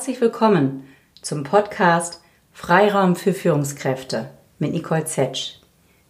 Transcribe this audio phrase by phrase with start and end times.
[0.00, 0.84] Herzlich willkommen
[1.20, 5.56] zum Podcast Freiraum für Führungskräfte mit Nicole Zetsch.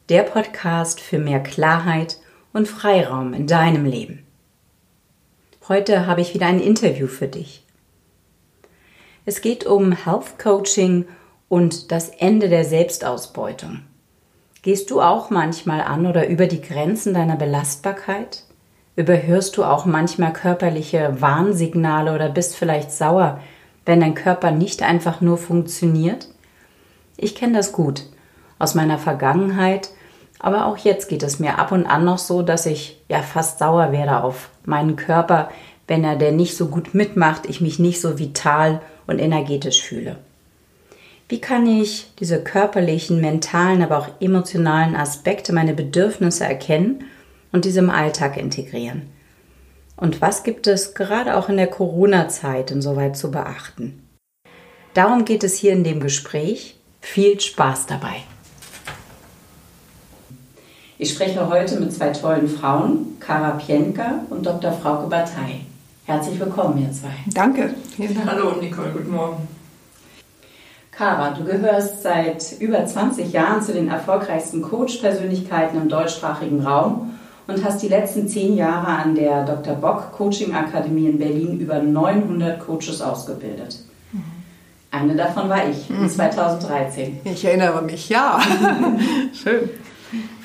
[0.09, 2.19] Der Podcast für mehr Klarheit
[2.53, 4.25] und Freiraum in deinem Leben.
[5.67, 7.65] Heute habe ich wieder ein Interview für dich.
[9.27, 11.07] Es geht um Health Coaching
[11.49, 13.81] und das Ende der Selbstausbeutung.
[14.63, 18.45] Gehst du auch manchmal an oder über die Grenzen deiner Belastbarkeit?
[18.95, 23.41] Überhörst du auch manchmal körperliche Warnsignale oder bist vielleicht sauer,
[23.87, 26.29] wenn dein Körper nicht einfach nur funktioniert?
[27.17, 28.05] Ich kenne das gut
[28.59, 29.91] aus meiner Vergangenheit,
[30.39, 33.59] aber auch jetzt geht es mir ab und an noch so, dass ich ja fast
[33.59, 35.51] sauer werde auf meinen Körper,
[35.87, 40.17] wenn er der nicht so gut mitmacht, ich mich nicht so vital und energetisch fühle.
[41.29, 47.05] Wie kann ich diese körperlichen, mentalen, aber auch emotionalen Aspekte, meine Bedürfnisse erkennen
[47.53, 49.03] und diese im Alltag integrieren?
[50.01, 54.03] Und was gibt es gerade auch in der Corona-Zeit insoweit zu beachten?
[54.95, 56.77] Darum geht es hier in dem Gespräch.
[57.03, 58.17] Viel Spaß dabei.
[60.97, 64.73] Ich spreche heute mit zwei tollen Frauen, Kara Pienka und Dr.
[64.73, 65.61] Frauke Batei.
[66.05, 67.15] Herzlich willkommen, ihr zwei.
[67.27, 67.75] Danke.
[68.27, 69.49] Hallo, Nicole, guten Morgen.
[70.91, 77.11] Kara, du gehörst seit über 20 Jahren zu den erfolgreichsten Coach-Persönlichkeiten im deutschsprachigen Raum
[77.51, 79.75] und hast die letzten zehn Jahre an der Dr.
[79.75, 83.79] Bock Coaching Akademie in Berlin über 900 Coaches ausgebildet.
[84.13, 84.23] Mhm.
[84.91, 86.09] Eine davon war ich mhm.
[86.09, 87.21] 2013.
[87.25, 88.41] Ich erinnere mich, ja.
[89.33, 89.71] Schön.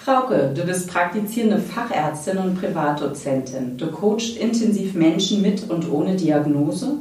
[0.03, 3.78] Frauke, du bist praktizierende Fachärztin und Privatdozentin.
[3.78, 6.97] Du coachst intensiv Menschen mit und ohne Diagnose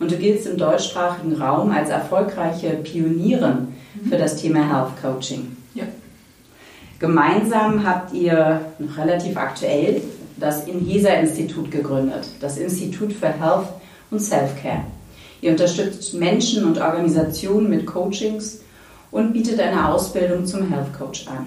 [0.00, 3.68] und du giltst im deutschsprachigen Raum als erfolgreiche Pionierin
[4.08, 5.57] für das Thema Health Coaching.
[6.98, 10.02] Gemeinsam habt ihr noch relativ aktuell
[10.36, 13.68] das Inhesa-Institut gegründet, das Institut für Health
[14.10, 14.84] und Self-Care.
[15.40, 18.60] Ihr unterstützt Menschen und Organisationen mit Coachings
[19.10, 21.46] und bietet eine Ausbildung zum Health Coach an.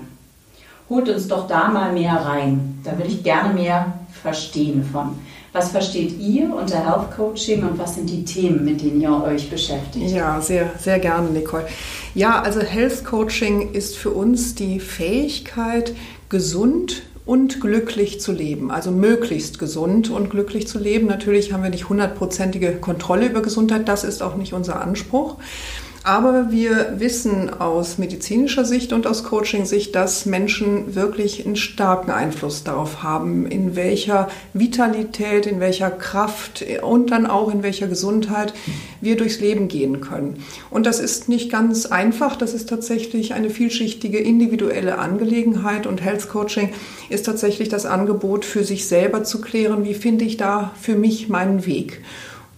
[0.90, 2.80] Holt uns doch da mal mehr rein.
[2.84, 5.20] Da würde ich gerne mehr verstehen von.
[5.54, 9.50] Was versteht ihr unter Health Coaching und was sind die Themen, mit denen ihr euch
[9.50, 10.09] beschäftigt?
[10.09, 11.68] Ja, sehr, sehr gerne, Nicole.
[12.16, 15.94] Ja, also Health Coaching ist für uns die Fähigkeit,
[16.30, 21.08] gesund und glücklich zu leben, also möglichst gesund und glücklich zu leben.
[21.08, 25.36] Natürlich haben wir nicht hundertprozentige Kontrolle über Gesundheit, das ist auch nicht unser Anspruch.
[26.03, 32.63] Aber wir wissen aus medizinischer Sicht und aus Coaching-Sicht, dass Menschen wirklich einen starken Einfluss
[32.63, 38.53] darauf haben, in welcher Vitalität, in welcher Kraft und dann auch in welcher Gesundheit
[39.00, 40.44] wir durchs Leben gehen können.
[40.72, 42.35] Und das ist nicht ganz einfach.
[42.35, 45.85] Das ist tatsächlich eine vielschichtige individuelle Angelegenheit.
[45.85, 46.69] Und Health Coaching
[47.09, 51.29] ist tatsächlich das Angebot für sich selber zu klären, wie finde ich da für mich
[51.29, 52.01] meinen Weg.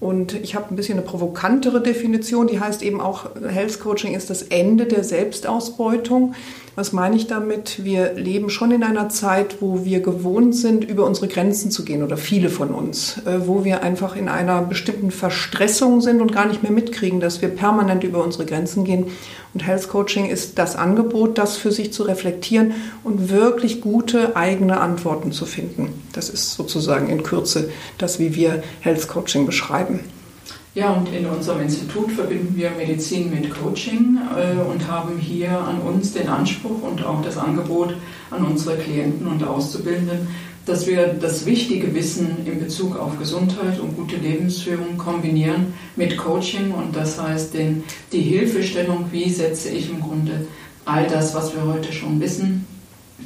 [0.04, 4.30] Und ich habe ein bisschen eine provokantere Definition, die heißt eben auch, Health Coaching ist
[4.30, 6.36] das Ende der Selbstausbeutung.
[6.76, 7.84] Was meine ich damit?
[7.84, 12.02] Wir leben schon in einer Zeit, wo wir gewohnt sind, über unsere Grenzen zu gehen
[12.02, 16.48] oder viele von uns, äh, wo wir einfach in einer bestimmten Verstressung sind und gar
[16.48, 19.06] nicht mehr mitkriegen, dass wir permanent über unsere Grenzen gehen.
[19.54, 22.74] Und Health Coaching ist das Angebot, das für sich zu reflektieren
[23.04, 25.90] und wirklich gute eigene Antworten zu finden.
[26.14, 27.70] Das ist sozusagen in Kürze
[28.00, 30.00] das, wie wir Health Coaching beschreiben.
[30.76, 35.80] Ja, und in unserem Institut verbinden wir Medizin mit Coaching äh, und haben hier an
[35.82, 37.96] uns den Anspruch und auch das Angebot
[38.32, 40.28] an unsere Klienten und Auszubildenden,
[40.66, 46.72] dass wir das wichtige Wissen in Bezug auf Gesundheit und gute Lebensführung kombinieren mit Coaching
[46.72, 50.48] und das heißt den, die Hilfestellung, wie setze ich im Grunde
[50.86, 52.66] all das, was wir heute schon wissen,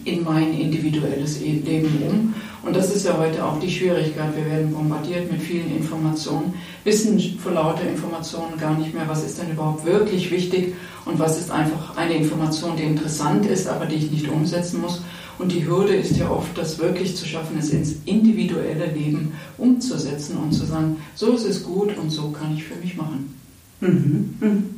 [0.03, 2.34] in mein individuelles Leben um.
[2.63, 4.35] Und das ist ja heute auch die Schwierigkeit.
[4.35, 6.53] Wir werden bombardiert mit vielen Informationen,
[6.84, 10.73] wissen vor lauter Informationen gar nicht mehr, was ist denn überhaupt wirklich wichtig
[11.06, 15.01] und was ist einfach eine Information, die interessant ist, aber die ich nicht umsetzen muss.
[15.40, 20.37] Und die Hürde ist ja oft, das wirklich zu schaffen, es ins individuelle Leben umzusetzen
[20.37, 23.35] und zu sagen, so ist es gut und so kann ich für mich machen.
[23.82, 24.35] Mhm.
[24.40, 24.77] Mhm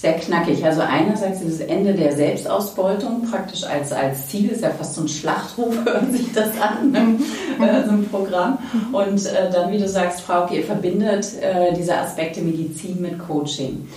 [0.00, 0.64] sehr knackig.
[0.64, 5.08] Also einerseits dieses Ende der Selbstausbeutung praktisch als, als Ziel, ist ja fast so ein
[5.08, 7.00] Schlachtruf, hört sich das an, ne?
[7.00, 7.18] Mhm.
[7.84, 8.58] so ein Programm.
[8.92, 13.88] Und äh, dann, wie du sagst, Frauke, ihr verbindet äh, diese Aspekte Medizin mit Coaching.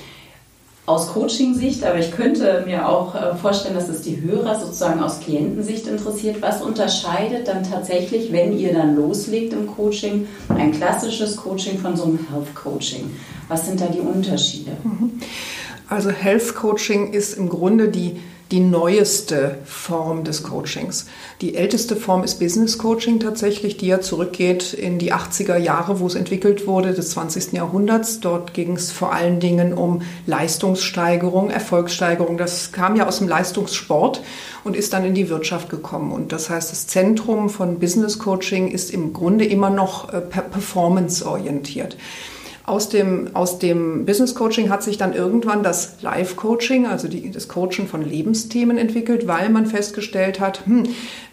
[0.88, 5.19] Aus Coaching-Sicht, aber ich könnte mir auch äh, vorstellen, dass es die Hörer sozusagen aus
[5.19, 6.42] Klientensicht interessiert.
[6.42, 12.06] Was unterscheidet dann tatsächlich, wenn ihr dann loslegt im Coaching, ein klassisches Coaching von so
[12.06, 13.12] einem Health Coaching?
[13.48, 14.71] Was sind da die Unterschiede?
[14.83, 15.19] Mhm.
[15.92, 21.06] Also Health Coaching ist im Grunde die, die neueste Form des Coachings.
[21.42, 26.08] Die älteste Form ist Business Coaching tatsächlich, die ja zurückgeht in die 80er Jahre, wo
[26.08, 27.52] es entwickelt wurde, des 20.
[27.52, 28.22] Jahrhunderts.
[28.22, 32.38] Dort ging es vor allen Dingen um Leistungssteigerung, Erfolgssteigerung.
[32.38, 34.24] Das kam ja aus dem Leistungssport
[34.64, 36.14] und ist dann in die Wirtschaft gekommen.
[36.14, 41.26] Und das heißt, das Zentrum von Business Coaching ist im Grunde immer noch äh, performance
[41.26, 41.98] orientiert.
[42.72, 47.30] Aus dem, aus dem Business Coaching hat sich dann irgendwann das Life Coaching, also die,
[47.30, 50.84] das Coachen von Lebensthemen entwickelt, weil man festgestellt hat, hm,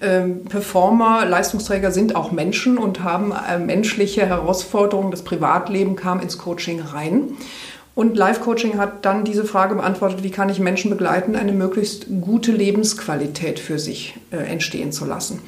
[0.00, 5.12] äh, Performer, Leistungsträger sind auch Menschen und haben äh, menschliche Herausforderungen.
[5.12, 7.36] Das Privatleben kam ins Coaching rein.
[7.94, 12.06] Und Life Coaching hat dann diese Frage beantwortet, wie kann ich Menschen begleiten, eine möglichst
[12.20, 15.40] gute Lebensqualität für sich äh, entstehen zu lassen.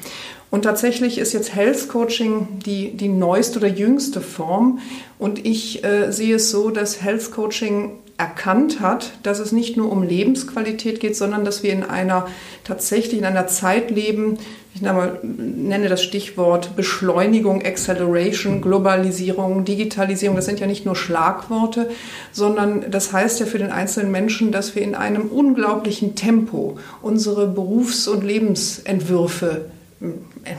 [0.51, 4.79] Und tatsächlich ist jetzt Health Coaching die, die neueste oder jüngste Form.
[5.17, 9.91] Und ich äh, sehe es so, dass Health Coaching erkannt hat, dass es nicht nur
[9.91, 12.27] um Lebensqualität geht, sondern dass wir in einer
[12.63, 14.37] tatsächlich in einer Zeit leben,
[14.75, 20.35] ich nenne das Stichwort Beschleunigung, Acceleration, Globalisierung, Digitalisierung.
[20.35, 21.89] Das sind ja nicht nur Schlagworte,
[22.31, 27.47] sondern das heißt ja für den einzelnen Menschen, dass wir in einem unglaublichen Tempo unsere
[27.47, 29.65] Berufs- und Lebensentwürfe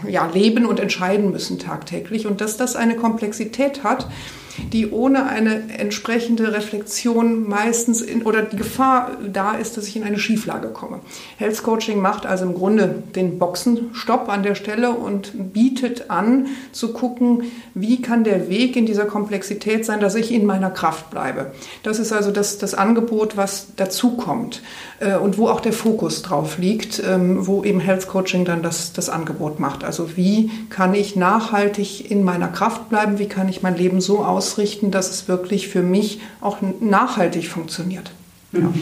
[0.09, 4.09] ja, leben und entscheiden müssen tagtäglich und dass das eine Komplexität hat,
[4.73, 10.05] die ohne eine entsprechende Reflexion meistens in, oder die Gefahr da ist, dass ich in
[10.05, 11.01] eine Schieflage komme.
[11.37, 16.93] Health Coaching macht also im Grunde den Boxenstopp an der Stelle und bietet an zu
[16.93, 17.45] gucken,
[17.75, 21.53] wie kann der Weg in dieser Komplexität sein, dass ich in meiner Kraft bleibe.
[21.83, 24.63] Das ist also das, das Angebot, was dazukommt
[25.01, 28.93] äh, und wo auch der Fokus drauf liegt, ähm, wo eben Health Coaching dann das,
[28.93, 29.85] das Angebot macht.
[29.85, 34.25] Also wie kann ich nachhaltig in meiner Kraft bleiben, wie kann ich mein Leben so
[34.25, 38.11] aus ausrichten, dass es wirklich für mich auch nachhaltig funktioniert.
[38.53, 38.73] Ja.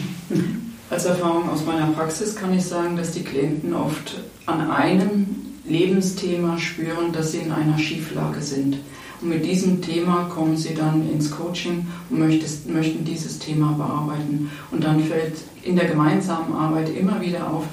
[0.89, 5.27] Als Erfahrung aus meiner Praxis kann ich sagen, dass die Klienten oft an einem
[5.65, 8.77] Lebensthema spüren, dass sie in einer Schieflage sind.
[9.21, 14.49] Und mit diesem Thema kommen sie dann ins Coaching und möchten dieses Thema bearbeiten.
[14.71, 17.65] Und dann fällt in der gemeinsamen Arbeit immer wieder auf,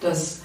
[0.00, 0.41] dass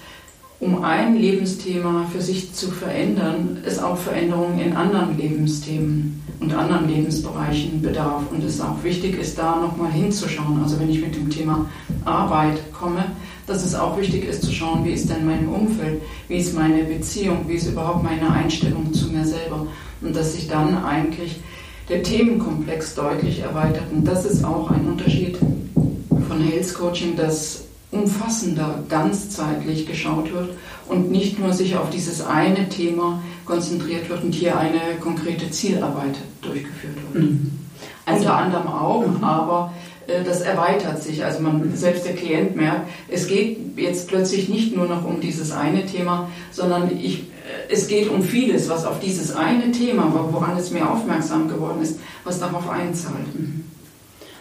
[0.60, 6.88] um ein Lebensthema für sich zu verändern, es auch Veränderungen in anderen Lebensthemen und anderen
[6.88, 8.24] Lebensbereichen bedarf.
[8.32, 10.60] Und es auch wichtig ist, da nochmal hinzuschauen.
[10.62, 11.66] Also wenn ich mit dem Thema
[12.04, 13.04] Arbeit komme,
[13.46, 16.82] dass es auch wichtig ist zu schauen, wie ist denn mein Umfeld, wie ist meine
[16.82, 19.66] Beziehung, wie ist überhaupt meine Einstellung zu mir selber.
[20.00, 21.40] Und dass sich dann eigentlich
[21.88, 23.84] der Themenkomplex deutlich erweitert.
[23.92, 30.50] Und das ist auch ein Unterschied von Health Coaching, dass umfassender, ganzzeitlich geschaut wird
[30.88, 36.16] und nicht nur sich auf dieses eine Thema konzentriert wird und hier eine konkrete Zielarbeit
[36.42, 37.24] durchgeführt wird.
[37.24, 37.50] Mhm.
[38.04, 39.24] Also, Unter anderem auch, mhm.
[39.24, 39.72] aber
[40.06, 41.24] äh, das erweitert sich.
[41.24, 45.52] Also man, selbst der Klient merkt, es geht jetzt plötzlich nicht nur noch um dieses
[45.52, 50.58] eine Thema, sondern ich, äh, es geht um vieles, was auf dieses eine Thema, woran
[50.58, 53.34] es mir aufmerksam geworden ist, was darauf einzahlt.
[53.34, 53.64] Mhm.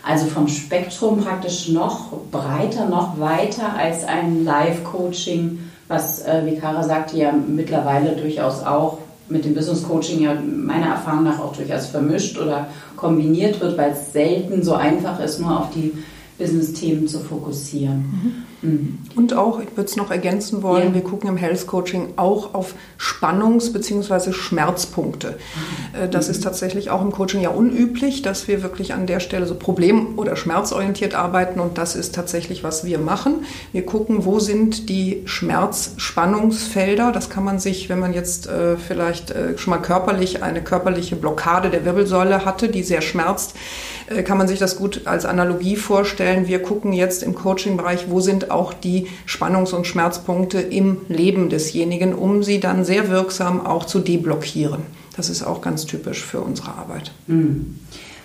[0.08, 5.60] Also vom Spektrum praktisch noch breiter, noch weiter als ein Live-Coaching,
[5.90, 10.88] was, äh, wie Kara sagte, ja mittlerweile durchaus auch mit dem Business Coaching ja meiner
[10.88, 15.60] Erfahrung nach auch durchaus vermischt oder kombiniert wird, weil es selten so einfach ist, nur
[15.60, 15.92] auf die
[16.38, 17.98] Business-Themen zu fokussieren.
[17.98, 18.34] Mhm.
[18.62, 19.00] Mhm.
[19.16, 20.94] Und auch, ich würde es noch ergänzen wollen, ja.
[20.96, 24.34] wir gucken im Health Coaching auch auf Spannungs- bzw.
[24.34, 25.32] Schmerzpunkte.
[25.32, 26.12] Mhm.
[26.12, 29.56] Das ist tatsächlich auch im Coaching ja unüblich, dass wir wirklich an der Stelle so
[29.56, 33.46] problem- oder schmerzorientiert arbeiten und das ist tatsächlich, was wir machen.
[33.72, 37.12] Wir gucken, wo sind die Schmerzspannungsfelder.
[37.12, 41.16] Das kann man sich, wenn man jetzt äh, vielleicht äh, schon mal körperlich eine körperliche
[41.16, 43.56] Blockade der Wirbelsäule hatte, die sehr schmerzt,
[44.08, 46.48] äh, kann man sich das gut als Analogie vorstellen.
[46.48, 52.14] Wir gucken jetzt im Coaching-Bereich, wo sind auch die Spannungs- und Schmerzpunkte im Leben desjenigen,
[52.14, 54.82] um sie dann sehr wirksam auch zu deblockieren.
[55.16, 57.12] Das ist auch ganz typisch für unsere Arbeit.
[57.28, 57.80] Hm.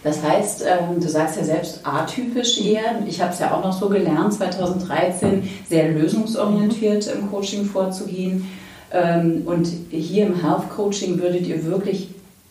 [0.05, 3.03] Das heißt, ähm, du sagst ja selbst atypisch eher.
[3.07, 8.49] Ich habe es ja auch noch so gelernt, 2013 sehr lösungsorientiert im Coaching vorzugehen.
[8.93, 12.09] Ähm, und hier im Health Coaching würdet ihr wirklich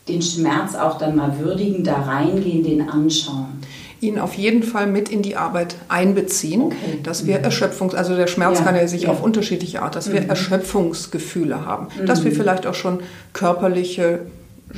[0.08, 3.62] den Schmerz auch dann mal würdigen, da reingehen, den anschauen?
[4.02, 7.00] Ihn auf jeden Fall mit in die Arbeit einbeziehen, okay.
[7.04, 7.46] dass wir mhm.
[7.46, 8.66] Erschöpfungs, also der Schmerz ja.
[8.66, 9.10] kann ja sich ja.
[9.10, 10.14] auf unterschiedliche Art, dass mhm.
[10.14, 12.08] wir Erschöpfungsgefühle haben, mhm.
[12.08, 13.02] dass wir vielleicht auch schon
[13.34, 14.22] körperliche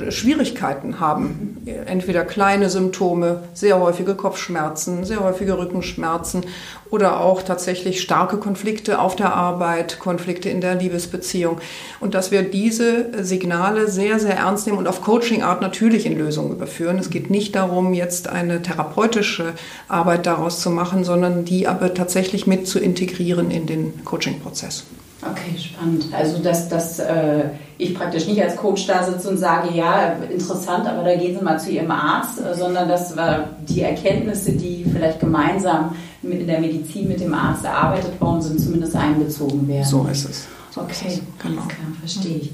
[0.10, 1.62] Schwierigkeiten haben.
[1.86, 6.46] Entweder kleine Symptome, sehr häufige Kopfschmerzen, sehr häufige Rückenschmerzen
[6.90, 11.60] oder auch tatsächlich starke Konflikte auf der Arbeit, Konflikte in der Liebesbeziehung.
[12.00, 16.52] Und dass wir diese Signale sehr, sehr ernst nehmen und auf Coaching-Art natürlich in Lösungen
[16.52, 17.00] überführen.
[17.00, 19.54] Es geht nicht darum, jetzt eine therapeutische
[19.88, 24.86] Arbeit daraus zu machen, sondern die aber tatsächlich mit zu integrieren in den Coaching-Prozess.
[25.30, 26.06] Okay, spannend.
[26.12, 27.46] Also, dass, dass äh,
[27.77, 31.44] ich praktisch nicht als Coach da sitze und sage, ja, interessant, aber da gehen Sie
[31.44, 36.48] mal zu Ihrem Arzt, äh, sondern dass wir die Erkenntnisse, die vielleicht gemeinsam mit in
[36.48, 39.86] der Medizin mit dem Arzt erarbeitet worden sind, zumindest einbezogen werden.
[39.86, 40.48] So ist es.
[40.72, 41.22] So okay, ist es.
[41.42, 41.62] Genau.
[41.62, 42.51] klar, verstehe ich.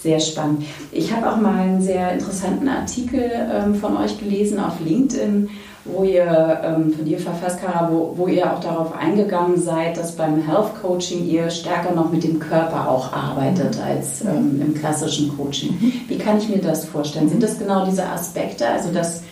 [0.00, 0.64] Sehr spannend.
[0.92, 5.48] Ich habe auch mal einen sehr interessanten Artikel ähm, von euch gelesen auf LinkedIn
[5.84, 10.12] wo ihr ähm, von dir verfasst, Kara, wo, wo ihr auch darauf eingegangen seid, dass
[10.12, 15.36] beim Health Coaching ihr stärker noch mit dem Körper auch arbeitet als ähm, im klassischen
[15.36, 15.72] Coaching.
[15.72, 15.92] Mhm.
[16.08, 17.28] Wie kann ich mir das vorstellen?
[17.28, 18.66] Sind das genau diese Aspekte?
[18.66, 19.22] Also das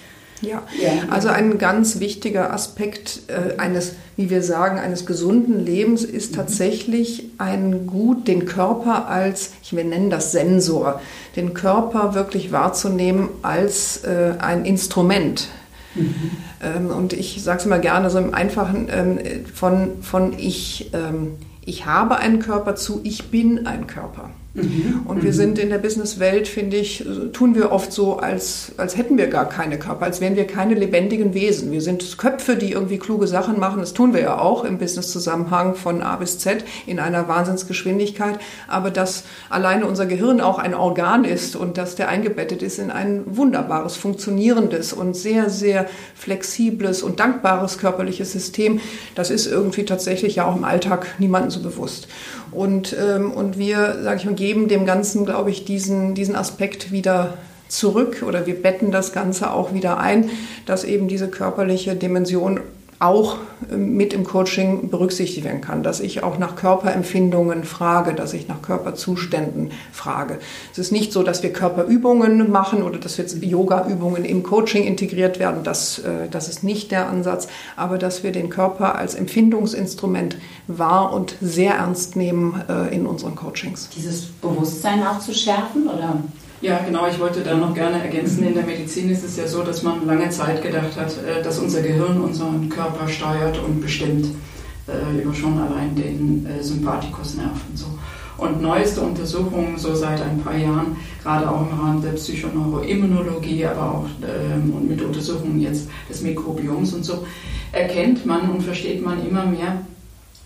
[0.43, 0.61] ja,
[1.09, 7.31] also ein ganz wichtiger Aspekt äh, eines, wie wir sagen, eines gesunden Lebens ist tatsächlich
[7.39, 11.01] ein gut, den Körper als, ich will nennen das Sensor,
[11.37, 15.47] den Körper wirklich wahrzunehmen als äh, ein Instrument
[15.95, 16.91] Mhm.
[16.91, 19.19] und ich sage es immer gerne so im Einfachen ähm,
[19.53, 21.35] von, von ich, ähm,
[21.65, 24.31] ich habe einen Körper zu ich bin ein Körper.
[24.55, 25.03] Mhm.
[25.07, 29.17] Und wir sind in der Businesswelt, finde ich, tun wir oft so, als, als hätten
[29.17, 31.73] wir gar keine Körper, als wären wir keine lebendigen Wesen.
[31.73, 33.81] Wir sind Köpfe, die irgendwie kluge Sachen machen.
[33.81, 38.39] Das tun wir ja auch im Business-Zusammenhang von A bis Z in einer Wahnsinnsgeschwindigkeit.
[38.69, 42.91] Aber dass alleine unser Gehirn auch ein Organ ist und dass der eingebettet ist in
[42.91, 48.81] ein wunderbares, funktionierendes und sehr, sehr flexibles und dankbares körperliches System,
[49.15, 52.09] das ist irgendwie tatsächlich ja auch im Alltag niemandem so bewusst.
[52.53, 56.93] Und, ähm, und wir, sage ich mal, geben dem Ganzen, glaube ich, diesen, diesen Aspekt
[56.93, 57.35] wieder
[57.69, 60.29] zurück oder wir betten das Ganze auch wieder ein,
[60.67, 62.61] dass eben diese körperliche Dimension
[63.03, 63.37] auch
[63.71, 68.49] ähm, mit im Coaching berücksichtigt werden kann, dass ich auch nach Körperempfindungen frage, dass ich
[68.49, 70.39] nach Körperzuständen frage.
[70.73, 75.39] Es ist nicht so, dass wir Körperübungen machen oder dass jetzt Yoga-Übungen im Coaching integriert
[75.39, 80.37] werden, das, äh, das ist nicht der Ansatz, aber dass wir den Körper als Empfindungsinstrument
[80.69, 83.89] wahr und sehr ernst nehmen äh, in unseren Coachings.
[83.97, 86.23] Dieses Bewusstsein auch zu schärfen oder
[86.63, 87.07] ja, genau.
[87.09, 88.47] Ich wollte da noch gerne ergänzen.
[88.47, 91.59] In der Medizin ist es ja so, dass man lange Zeit gedacht hat, äh, dass
[91.59, 94.29] unser Gehirn unseren Körper steuert und bestimmt
[94.87, 97.87] äh, über schon allein den äh, Sympathikusnerv und so.
[98.39, 103.83] Und neueste Untersuchungen, so seit ein paar Jahren, gerade auch im Rahmen der Psychoneuroimmunologie, aber
[103.83, 107.25] auch ähm, und mit Untersuchungen jetzt des Mikrobioms und so,
[107.73, 109.83] erkennt man und versteht man immer mehr,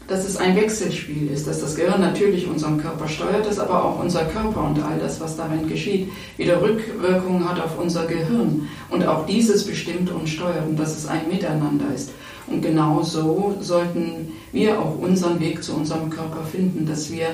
[0.09, 3.99] dass es ein Wechselspiel ist, dass das Gehirn natürlich unseren Körper steuert, dass aber auch
[3.99, 9.07] unser Körper und all das, was darin geschieht, wieder Rückwirkungen hat auf unser Gehirn und
[9.07, 12.11] auch dieses bestimmt und steuert und dass es ein Miteinander ist.
[12.47, 17.31] Und genau so sollten wir auch unseren Weg zu unserem Körper finden, dass wir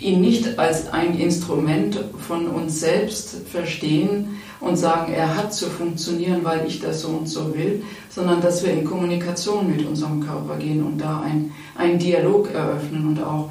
[0.00, 6.40] ihn nicht als ein Instrument von uns selbst verstehen und sagen, er hat zu funktionieren,
[6.42, 10.56] weil ich das so und so will, sondern dass wir in Kommunikation mit unserem Körper
[10.56, 13.50] gehen und da ein, einen Dialog eröffnen und auch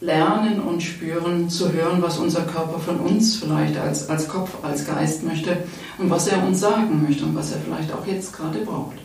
[0.00, 4.86] lernen und spüren, zu hören, was unser Körper von uns vielleicht als, als Kopf, als
[4.86, 5.56] Geist möchte
[5.98, 8.96] und was er uns sagen möchte und was er vielleicht auch jetzt gerade braucht.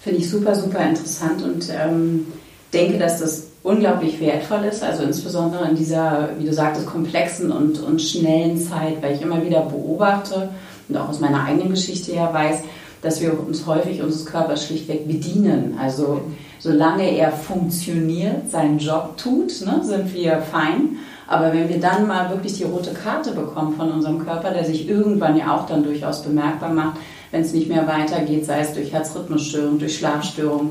[0.00, 2.26] Finde ich super, super interessant und ähm,
[2.72, 7.80] denke, dass das unglaublich wertvoll ist, also insbesondere in dieser, wie du sagtest, komplexen und,
[7.80, 10.50] und schnellen Zeit, weil ich immer wieder beobachte
[10.88, 12.62] und auch aus meiner eigenen Geschichte her weiß,
[13.02, 15.78] dass wir uns häufig unseres Körpers schlichtweg bedienen.
[15.80, 16.20] Also
[16.58, 20.96] solange er funktioniert, seinen Job tut, ne, sind wir fein.
[21.28, 24.88] Aber wenn wir dann mal wirklich die rote Karte bekommen von unserem Körper, der sich
[24.88, 26.96] irgendwann ja auch dann durchaus bemerkbar macht,
[27.30, 30.70] wenn es nicht mehr weitergeht, sei es durch Herzrhythmusstörungen, durch Schlafstörungen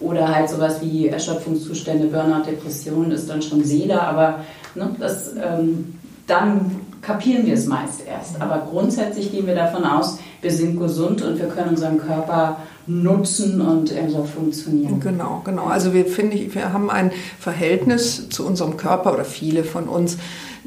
[0.00, 4.40] oder halt sowas wie Erschöpfungszustände, Burnout, Depressionen ist dann schon Seele, aber
[4.74, 5.94] ne, das, ähm,
[6.26, 6.70] dann
[7.02, 8.40] kapieren wir es meist erst.
[8.40, 13.60] Aber grundsätzlich gehen wir davon aus, wir sind gesund und wir können unseren Körper nutzen
[13.60, 15.00] und er soll funktionieren.
[15.00, 15.64] Genau, genau.
[15.64, 20.16] Also wir finde ich, wir haben ein Verhältnis zu unserem Körper oder viele von uns,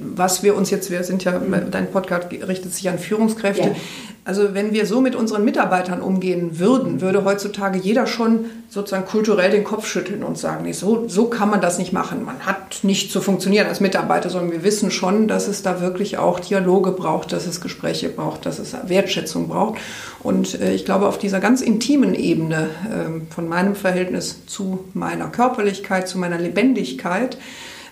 [0.02, 1.72] was wir uns jetzt, wir sind ja, mhm.
[1.72, 3.70] dein Podcast richtet sich an Führungskräfte.
[3.70, 3.76] Ja.
[4.24, 9.50] Also wenn wir so mit unseren Mitarbeitern umgehen würden, würde heutzutage jeder schon sozusagen kulturell
[9.50, 12.24] den Kopf schütteln und sagen, nee, so, so kann man das nicht machen.
[12.24, 16.20] Man hat nicht zu funktionieren als Mitarbeiter, sondern wir wissen schon, dass es da wirklich
[16.20, 19.80] auch Dialoge braucht, dass es Gespräche braucht, dass es Wertschätzung braucht.
[20.20, 25.30] Und äh, ich glaube, auf dieser ganz intimen Ebene äh, von meinem Verhältnis zu meiner
[25.30, 27.38] Körperlichkeit, zu meiner Lebendigkeit,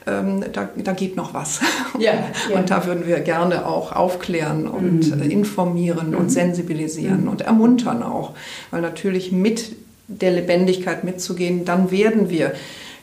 [0.08, 1.62] ähm, da, da geht noch was.
[1.98, 2.14] Ja,
[2.50, 2.58] ja.
[2.58, 5.22] Und da würden wir gerne auch aufklären und mhm.
[5.30, 6.18] informieren mhm.
[6.18, 7.28] und sensibilisieren mhm.
[7.28, 8.36] und ermuntern auch.
[8.72, 9.76] Weil natürlich mit
[10.08, 12.54] der Lebendigkeit mitzugehen, dann werden wir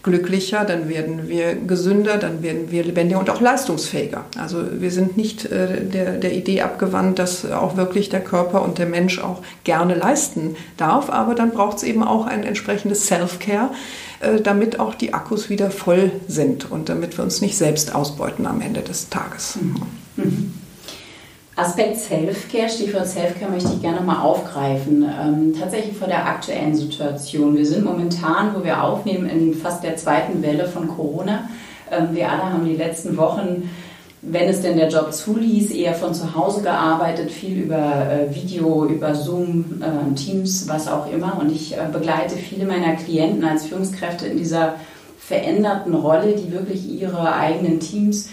[0.06, 4.24] glücklicher, dann werden wir gesünder, dann werden wir lebendiger und auch leistungsfähiger.
[4.38, 8.78] Also wir sind nicht äh, der, der Idee abgewandt, dass auch wirklich der Körper und
[8.78, 13.70] der Mensch auch gerne leisten darf, aber dann braucht es eben auch ein entsprechendes Self-Care,
[14.42, 18.60] damit auch die Akkus wieder voll sind und damit wir uns nicht selbst ausbeuten am
[18.60, 19.58] Ende des Tages.
[19.60, 19.74] Mhm.
[20.16, 20.54] Mhm.
[21.56, 25.02] Aspekt Selfcare, Stichwort Selfcare möchte ich gerne mal aufgreifen.
[25.02, 27.56] Ähm, tatsächlich vor der aktuellen Situation.
[27.56, 31.48] Wir sind momentan, wo wir aufnehmen, in fast der zweiten Welle von Corona.
[31.90, 33.70] Ähm, wir alle haben die letzten Wochen,
[34.28, 37.76] wenn es denn der Job zuließ, eher von zu Hause gearbeitet, viel über
[38.10, 41.38] äh, Video, über Zoom, äh, Teams, was auch immer.
[41.40, 44.74] Und ich äh, begleite viele meiner Klienten als Führungskräfte in dieser
[45.18, 48.28] veränderten Rolle, die wirklich ihre eigenen Teams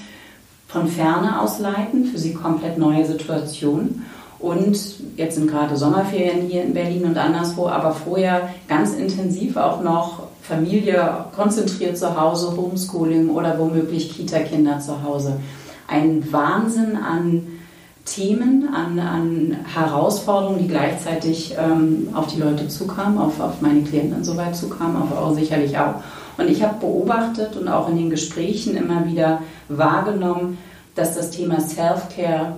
[0.68, 4.06] von Ferne aus leiten, für sie komplett neue Situationen.
[4.40, 4.78] Und
[5.16, 10.24] jetzt sind gerade Sommerferien hier in Berlin und anderswo, aber vorher ganz intensiv auch noch
[10.42, 15.38] Familie konzentriert zu Hause, Homeschooling oder womöglich Kita-Kinder zu Hause.
[15.94, 17.44] Ein Wahnsinn an
[18.04, 24.18] Themen, an, an Herausforderungen, die gleichzeitig ähm, auf die Leute zukamen, auf, auf meine Klienten
[24.18, 25.96] insoweit zukamen, auf eure sicherlich auch.
[26.40, 30.58] Und ich habe beobachtet und auch in den Gesprächen immer wieder wahrgenommen,
[30.96, 32.56] dass das Thema Self-Care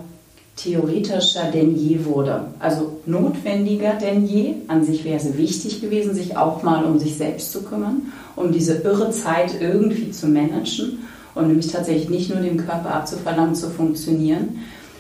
[0.56, 2.46] theoretischer denn je wurde.
[2.60, 4.54] Also notwendiger denn je.
[4.70, 8.54] An sich wäre es wichtig gewesen, sich auch mal um sich selbst zu kümmern, um
[8.54, 11.00] diese irre Zeit irgendwie zu managen
[11.36, 14.60] und nämlich tatsächlich nicht nur dem Körper abzuverlangen, zu funktionieren.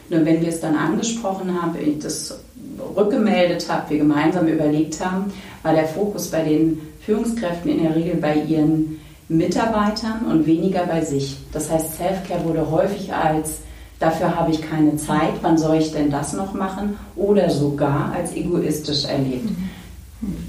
[0.09, 2.39] Nur wenn wir es dann angesprochen haben, ich das
[2.95, 8.15] rückgemeldet habe, wir gemeinsam überlegt haben, war der Fokus bei den Führungskräften in der Regel
[8.15, 11.37] bei ihren Mitarbeitern und weniger bei sich.
[11.51, 13.59] Das heißt, Self-Care wurde häufig als
[13.99, 18.35] dafür habe ich keine Zeit, wann soll ich denn das noch machen oder sogar als
[18.35, 19.45] egoistisch erlebt.
[19.45, 19.69] Mhm.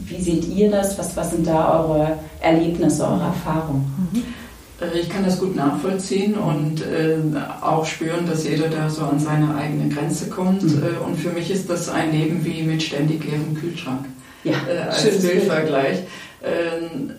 [0.07, 0.99] Wie seht ihr das?
[0.99, 4.11] Was, was sind da eure Erlebnisse, eure Erfahrungen?
[4.13, 4.23] Mhm.
[4.81, 7.17] Äh, ich kann das gut nachvollziehen und äh,
[7.61, 10.63] auch spüren, dass jeder da so an seine eigene Grenze kommt.
[10.63, 10.83] Mhm.
[10.83, 14.07] Äh, und für mich ist das ein Leben wie mit ständig leerem Kühlschrank.
[14.45, 16.01] Ja, äh, als Bildvergleich.
[16.43, 17.11] Ähm,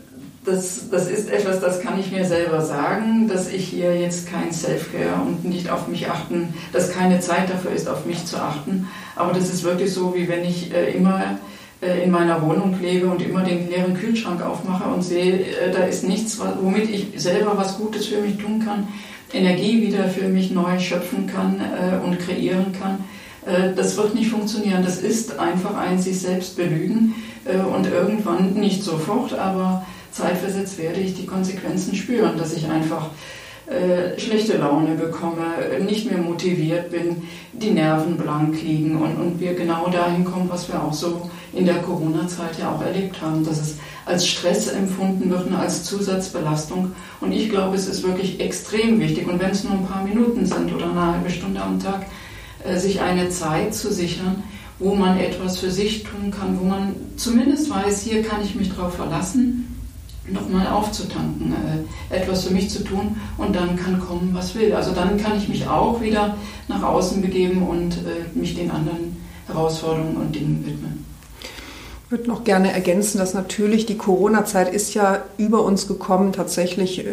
[0.46, 4.52] das, das ist etwas, das kann ich mir selber sagen, dass ich hier jetzt kein
[4.54, 8.88] Self-Care und nicht auf mich achten, dass keine Zeit dafür ist, auf mich zu achten.
[9.18, 11.38] Aber das ist wirklich so, wie wenn ich äh, immer
[11.82, 16.04] in meiner Wohnung lebe und immer den leeren Kühlschrank aufmache und sehe, äh, da ist
[16.04, 18.88] nichts, womit ich selber was Gutes für mich tun kann,
[19.32, 23.04] Energie wieder für mich neu schöpfen kann äh, und kreieren kann.
[23.46, 24.84] Äh, das wird nicht funktionieren.
[24.84, 27.14] Das ist einfach ein sich selbst belügen
[27.46, 33.10] äh, und irgendwann nicht sofort, aber zeitversetzt werde ich die Konsequenzen spüren, dass ich einfach
[33.68, 35.44] äh, schlechte Laune bekomme,
[35.86, 40.70] nicht mehr motiviert bin, die Nerven blank liegen und, und wir genau dahin kommen, was
[40.70, 45.30] wir auch so in der Corona-Zeit ja auch erlebt haben, dass es als Stress empfunden
[45.30, 46.92] wird als Zusatzbelastung.
[47.20, 50.46] Und ich glaube, es ist wirklich extrem wichtig, und wenn es nur ein paar Minuten
[50.46, 52.06] sind oder eine halbe Stunde am Tag,
[52.64, 54.44] äh, sich eine Zeit zu sichern,
[54.80, 58.74] wo man etwas für sich tun kann, wo man zumindest weiß, hier kann ich mich
[58.74, 59.74] drauf verlassen
[60.30, 64.74] nochmal aufzutanken, äh, etwas für mich zu tun und dann kann kommen, was will.
[64.74, 66.36] Also dann kann ich mich auch wieder
[66.68, 69.16] nach außen begeben und äh, mich den anderen
[69.48, 71.07] Herausforderungen und Dingen widmen.
[72.08, 76.32] Ich würde noch gerne ergänzen, dass natürlich die Corona-Zeit ist ja über uns gekommen.
[76.32, 77.12] Tatsächlich, äh,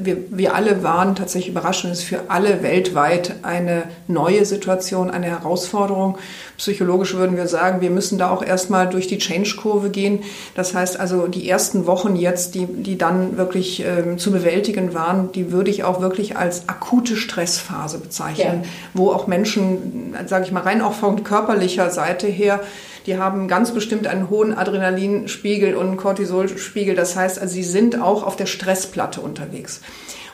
[0.00, 1.92] wir, wir alle waren tatsächlich überraschend.
[1.92, 6.18] Es ist für alle weltweit eine neue Situation, eine Herausforderung.
[6.56, 10.24] Psychologisch würden wir sagen, wir müssen da auch erstmal durch die Change-Kurve gehen.
[10.56, 15.30] Das heißt also, die ersten Wochen jetzt, die, die dann wirklich ähm, zu bewältigen waren,
[15.30, 18.68] die würde ich auch wirklich als akute Stressphase bezeichnen, ja.
[18.94, 22.58] wo auch Menschen, sage ich mal, rein auch von körperlicher Seite her,
[23.06, 26.94] die haben ganz bestimmt einen hohen Adrenalinspiegel und Cortisolspiegel.
[26.94, 29.80] Das heißt, also sie sind auch auf der Stressplatte unterwegs.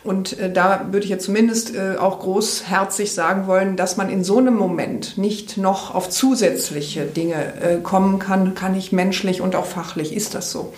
[0.02, 4.24] Und äh, da würde ich jetzt zumindest äh, auch großherzig sagen wollen, dass man in
[4.24, 9.54] so einem Moment nicht noch auf zusätzliche Dinge äh, kommen kann, kann ich menschlich und
[9.54, 10.72] auch fachlich, ist das so.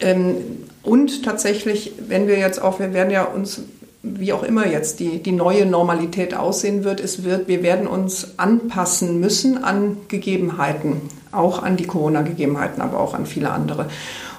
[0.00, 0.36] Ähm,
[0.82, 3.62] und tatsächlich, wenn wir jetzt auch, wir werden ja uns
[4.04, 8.38] wie auch immer jetzt die, die neue Normalität aussehen wird, es wird, wir werden uns
[8.38, 11.00] anpassen müssen an Gegebenheiten,
[11.32, 13.86] auch an die Corona-Gegebenheiten, aber auch an viele andere.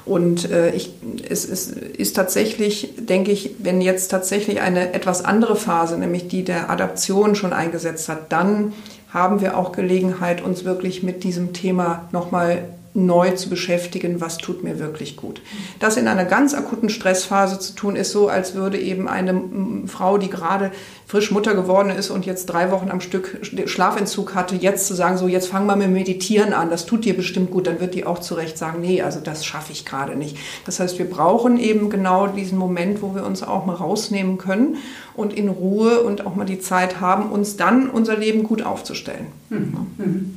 [0.05, 0.93] Und äh, ich,
[1.27, 6.43] es, es ist tatsächlich, denke ich, wenn jetzt tatsächlich eine etwas andere Phase, nämlich die
[6.43, 8.73] der Adaption schon eingesetzt hat, dann
[9.09, 14.63] haben wir auch Gelegenheit, uns wirklich mit diesem Thema nochmal neu zu beschäftigen, was tut
[14.63, 15.41] mir wirklich gut.
[15.79, 19.41] Das in einer ganz akuten Stressphase zu tun, ist so, als würde eben eine
[19.87, 20.71] Frau, die gerade
[21.05, 25.17] frisch Mutter geworden ist und jetzt drei Wochen am Stück Schlafentzug hatte, jetzt zu sagen,
[25.17, 28.05] so jetzt fang mal mit Meditieren an, das tut dir bestimmt gut, dann wird die
[28.05, 30.37] auch zu Recht sagen, nee, also das schaffe ich gerade nicht.
[30.65, 34.77] Das heißt, wir brauchen eben genau diesen Moment, wo wir uns auch mal rausnehmen können
[35.15, 39.27] und in Ruhe und auch mal die Zeit haben, uns dann unser Leben gut aufzustellen.
[39.49, 39.87] Mhm.
[39.97, 40.34] Mhm.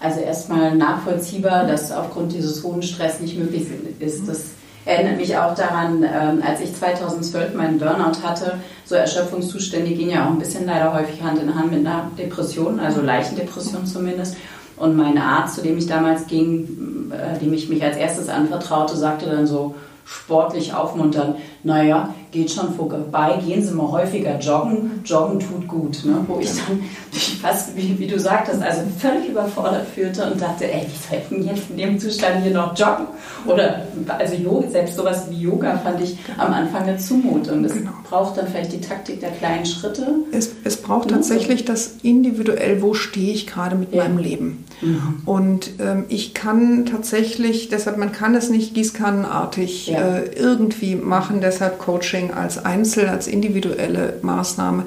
[0.00, 3.66] Also erstmal nachvollziehbar, dass aufgrund dieses hohen Stress nicht möglich
[3.98, 4.44] ist, das
[4.86, 8.54] erinnert mich auch daran, ähm, als ich 2012 meinen Burnout hatte,
[8.86, 12.80] so Erschöpfungszustände gehen ja auch ein bisschen leider häufig Hand in Hand mit einer Depression,
[12.80, 14.36] also Leichendepression zumindest.
[14.76, 18.96] Und mein Arzt, zu dem ich damals ging, äh, dem ich mich als erstes anvertraute,
[18.96, 19.74] sagte dann so
[20.06, 26.04] sportlich aufmunternd, naja, geht schon vorbei, gehen Sie mal häufiger joggen, joggen tut gut.
[26.04, 26.24] Ne?
[26.26, 26.80] Wo ich dann
[27.42, 31.28] fast, wie, wie, du sagtest, also völlig überfordert fühlte und dachte, ey, wie soll ich
[31.28, 33.06] denn jetzt in dem Zustand hier noch joggen?
[33.46, 33.82] Oder
[34.18, 37.64] also Yoga, selbst sowas wie Yoga fand ich am Anfang eine Zumutung.
[37.64, 37.90] Es genau.
[38.08, 40.06] braucht dann vielleicht die Taktik der kleinen Schritte.
[40.32, 41.14] Es, es braucht mhm.
[41.14, 44.04] tatsächlich das individuell, wo stehe ich gerade mit ja.
[44.04, 44.64] meinem Leben.
[44.80, 45.22] Mhm.
[45.26, 50.18] Und ähm, ich kann tatsächlich, deshalb, man kann es nicht gießkannenartig ja.
[50.18, 54.84] äh, irgendwie machen, deshalb Coaching als Einzel, als individuelle Maßnahme.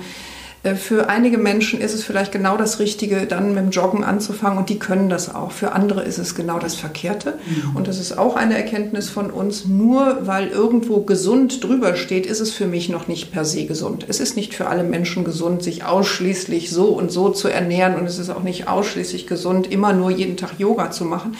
[0.64, 4.58] Äh, für einige Menschen ist es vielleicht genau das Richtige, dann mit dem Joggen anzufangen
[4.58, 5.52] und die können das auch.
[5.52, 7.34] Für andere ist es genau das Verkehrte.
[7.46, 7.76] Mhm.
[7.76, 9.66] Und das ist auch eine Erkenntnis von uns.
[9.66, 14.06] Nur weil irgendwo gesund drüber steht, ist es für mich noch nicht per se gesund.
[14.08, 18.06] Es ist nicht für alle Menschen gesund, sich ausschließlich so und so zu ernähren und
[18.06, 21.36] es ist auch nicht ausschließlich gesund, immer nur jeden Tag Yoga zu machen.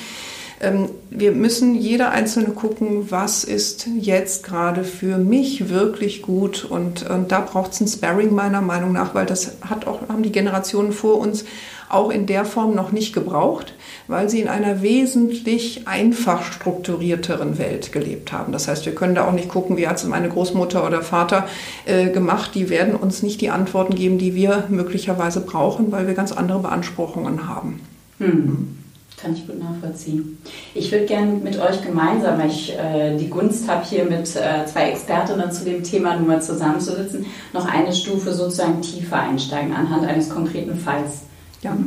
[0.64, 6.66] Ähm, wir müssen jeder Einzelne gucken, was ist jetzt gerade für mich wirklich gut.
[6.66, 10.24] Und, und da braucht es ein Sparring meiner Meinung nach, weil das hat auch, haben
[10.24, 11.46] die Generationen vor uns
[11.90, 13.76] auch in der Form noch nicht gebraucht,
[14.08, 18.52] weil sie in einer wesentlich einfach strukturierteren Welt gelebt haben.
[18.52, 21.48] Das heißt, wir können da auch nicht gucken, wie hat es meine Großmutter oder Vater
[21.86, 22.56] äh, gemacht.
[22.56, 26.60] Die werden uns nicht die Antworten geben, die wir möglicherweise brauchen, weil wir ganz andere
[26.60, 27.82] Beanspruchungen haben.
[28.18, 28.83] Hm.
[29.24, 30.38] Kann ich gut nachvollziehen.
[30.74, 34.66] Ich würde gerne mit euch gemeinsam, weil ich äh, die Gunst habe, hier mit äh,
[34.66, 40.06] zwei Expertinnen zu dem Thema nun mal zusammenzusitzen, noch eine Stufe sozusagen tiefer einsteigen anhand
[40.06, 41.22] eines konkreten Falls.
[41.62, 41.78] Ja.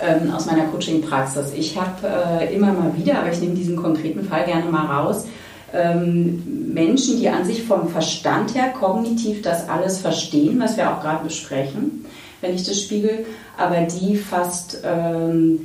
[0.00, 1.52] Ähm, aus meiner Coaching-Praxis.
[1.54, 2.08] Ich habe
[2.40, 5.26] äh, immer mal wieder, aber ich nehme diesen konkreten Fall gerne mal raus,
[5.74, 11.02] ähm, Menschen, die an sich vom Verstand her kognitiv das alles verstehen, was wir auch
[11.02, 12.06] gerade besprechen,
[12.40, 13.26] wenn ich das spiegel,
[13.58, 15.60] aber die fast ähm,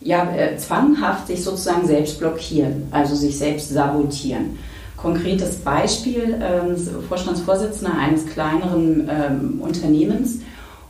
[0.00, 4.58] ja, äh, zwanghaft sich sozusagen selbst blockieren, also sich selbst sabotieren.
[4.96, 6.76] Konkretes Beispiel, ähm,
[7.08, 10.40] Vorstandsvorsitzender eines kleineren ähm, Unternehmens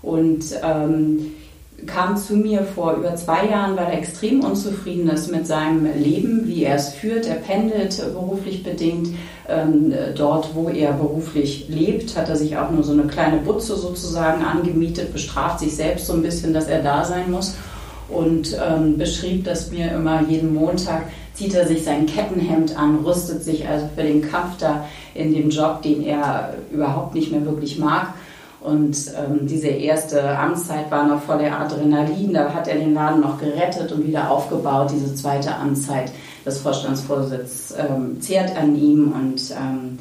[0.03, 1.33] und ähm,
[1.87, 6.46] kam zu mir vor über zwei Jahren, weil er extrem unzufrieden ist mit seinem Leben,
[6.46, 7.27] wie er es führt.
[7.27, 9.09] Er pendelt beruflich bedingt.
[9.49, 13.77] Ähm, dort, wo er beruflich lebt, hat er sich auch nur so eine kleine Butze
[13.77, 17.55] sozusagen angemietet, bestraft sich selbst so ein bisschen, dass er da sein muss
[18.11, 23.42] und ähm, beschrieb das mir immer jeden Montag, zieht er sich sein Kettenhemd an, rüstet
[23.42, 27.79] sich also für den Kampf da in dem Job, den er überhaupt nicht mehr wirklich
[27.79, 28.14] mag.
[28.61, 33.40] Und ähm, diese erste Amtszeit war noch voller Adrenalin, da hat er den Laden noch
[33.40, 34.90] gerettet und wieder aufgebaut.
[34.94, 36.12] Diese zweite Amtszeit
[36.44, 39.99] des Vorstandsvorsitzes ähm, zehrt an ihm und ähm,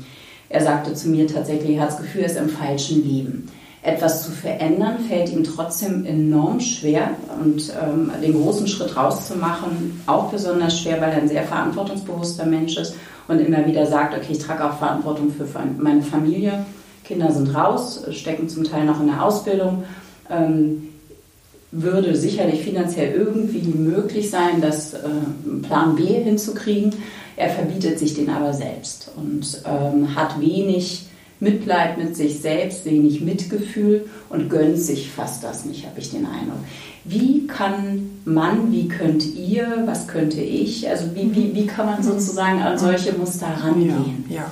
[0.50, 3.50] er sagte zu mir tatsächlich, er hat das Gefühl, er ist im falschen Leben
[3.82, 7.12] etwas zu verändern, fällt ihm trotzdem enorm schwer.
[7.42, 12.78] Und ähm, den großen Schritt rauszumachen, auch besonders schwer, weil er ein sehr verantwortungsbewusster Mensch
[12.78, 12.96] ist
[13.28, 15.46] und immer wieder sagt, okay, ich trage auch Verantwortung für
[15.78, 16.66] meine Familie.
[17.06, 19.84] Kinder sind raus, stecken zum Teil noch in der Ausbildung.
[20.30, 20.90] Ähm,
[21.72, 25.08] würde sicherlich finanziell irgendwie möglich sein, das äh,
[25.62, 26.94] Plan B hinzukriegen.
[27.36, 31.06] Er verbietet sich den aber selbst und ähm, hat wenig
[31.40, 36.26] Mitleid mit sich selbst, wenig Mitgefühl und gönnt sich fast das nicht, habe ich den
[36.26, 36.60] Eindruck.
[37.06, 42.04] Wie kann man, wie könnt ihr, was könnte ich, also wie, wie, wie kann man
[42.04, 44.26] sozusagen an solche Muster rangehen?
[44.30, 44.46] Ja, ja.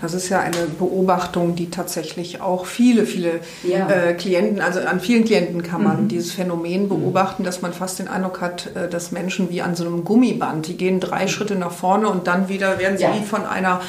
[0.00, 3.88] das ist ja eine Beobachtung, die tatsächlich auch viele, viele ja.
[3.88, 6.08] äh, Klienten, also an vielen Klienten kann man mhm.
[6.08, 9.86] dieses Phänomen beobachten, dass man fast den Eindruck hat, äh, dass Menschen wie an so
[9.86, 13.14] einem Gummiband, die gehen drei Schritte nach vorne und dann wieder werden sie ja.
[13.14, 13.80] wie von einer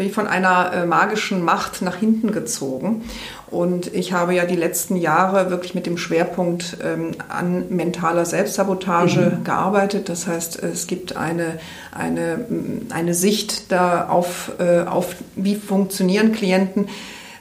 [0.00, 3.04] wie von einer äh, magischen Macht nach hinten gezogen.
[3.50, 9.38] Und ich habe ja die letzten Jahre wirklich mit dem Schwerpunkt ähm, an mentaler Selbstsabotage
[9.38, 9.44] mhm.
[9.44, 10.08] gearbeitet.
[10.08, 11.58] Das heißt, es gibt eine,
[11.92, 12.46] eine,
[12.90, 16.88] eine Sicht da auf, äh, auf, wie funktionieren Klienten.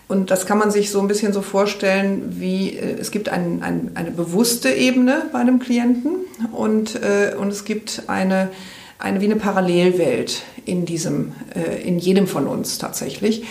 [0.08, 3.62] Und das kann man sich so ein bisschen so vorstellen, wie äh, es gibt ein,
[3.62, 6.16] ein, eine bewusste Ebene bei einem Klienten
[6.52, 8.50] und, äh, und es gibt eine
[9.00, 13.44] eine wie eine Parallelwelt in diesem, äh, in jedem von uns tatsächlich.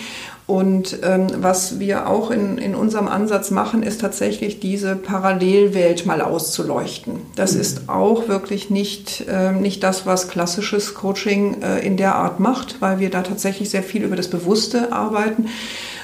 [0.49, 6.23] Und ähm, was wir auch in, in unserem Ansatz machen, ist tatsächlich diese Parallelwelt mal
[6.23, 7.21] auszuleuchten.
[7.35, 7.61] Das mhm.
[7.61, 12.81] ist auch wirklich nicht, äh, nicht das, was klassisches Coaching äh, in der Art macht,
[12.81, 15.49] weil wir da tatsächlich sehr viel über das Bewusste arbeiten.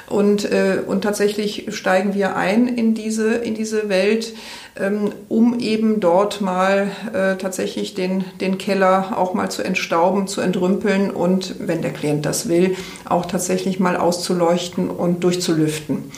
[0.07, 4.33] Und, äh, und tatsächlich steigen wir ein in diese, in diese Welt,
[4.79, 10.41] ähm, um eben dort mal äh, tatsächlich den, den Keller auch mal zu entstauben, zu
[10.41, 16.11] entrümpeln und, wenn der Klient das will, auch tatsächlich mal auszuleuchten und durchzulüften.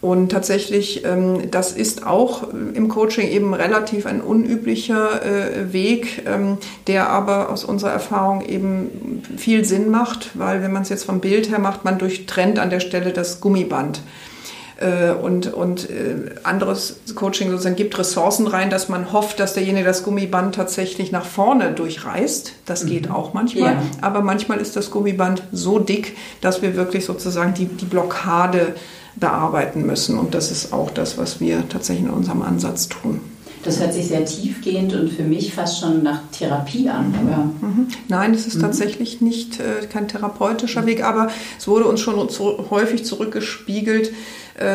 [0.00, 6.56] Und tatsächlich, ähm, das ist auch im Coaching eben relativ ein unüblicher äh, Weg, ähm,
[6.86, 11.20] der aber aus unserer Erfahrung eben viel Sinn macht, weil wenn man es jetzt vom
[11.20, 14.00] Bild her macht, man durchtrennt an der Stelle das Gummiband
[14.80, 19.84] äh, und, und äh, anderes Coaching sozusagen gibt Ressourcen rein, dass man hofft, dass derjenige
[19.84, 22.52] das Gummiband tatsächlich nach vorne durchreißt.
[22.66, 23.14] Das geht mhm.
[23.14, 23.74] auch manchmal.
[23.74, 23.82] Ja.
[24.00, 28.74] Aber manchmal ist das Gummiband so dick, dass wir wirklich sozusagen die, die Blockade
[29.16, 30.18] bearbeiten müssen.
[30.18, 33.20] Und das ist auch das, was wir tatsächlich in unserem Ansatz tun.
[33.62, 37.12] Das hört sich sehr tiefgehend und für mich fast schon nach Therapie an.
[37.60, 37.88] Mhm.
[38.08, 38.62] Nein, es ist mhm.
[38.62, 44.12] tatsächlich nicht äh, kein therapeutischer Weg, aber es wurde uns schon zu, häufig zurückgespiegelt,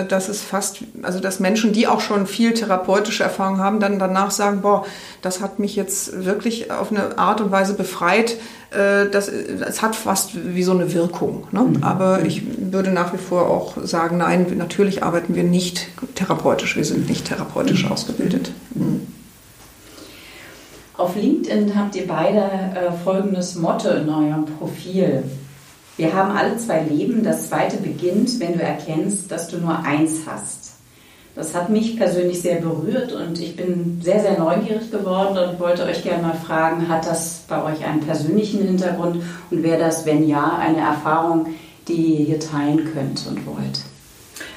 [0.07, 4.31] dass es fast, also dass Menschen, die auch schon viel therapeutische Erfahrung haben, dann danach
[4.31, 4.85] sagen, boah,
[5.21, 8.37] das hat mich jetzt wirklich auf eine Art und Weise befreit.
[8.71, 11.47] Äh, das, es hat fast wie so eine Wirkung.
[11.51, 11.61] Ne?
[11.61, 11.83] Mhm.
[11.83, 16.75] Aber ich würde nach wie vor auch sagen, nein, natürlich arbeiten wir nicht therapeutisch.
[16.75, 17.91] Wir sind nicht therapeutisch mhm.
[17.91, 18.51] ausgebildet.
[18.73, 19.07] Mhm.
[20.97, 25.23] Auf LinkedIn habt ihr beide äh, folgendes Motto in eurem Profil.
[25.97, 27.23] Wir haben alle zwei Leben.
[27.23, 30.73] Das zweite beginnt, wenn du erkennst, dass du nur eins hast.
[31.35, 35.83] Das hat mich persönlich sehr berührt und ich bin sehr, sehr neugierig geworden und wollte
[35.83, 40.27] euch gerne mal fragen, hat das bei euch einen persönlichen Hintergrund und wäre das, wenn
[40.29, 41.47] ja, eine Erfahrung,
[41.89, 43.81] die ihr hier teilen könnt und wollt?